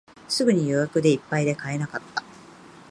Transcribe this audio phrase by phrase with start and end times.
[0.27, 2.23] すぐに予約でいっぱいで買えなかった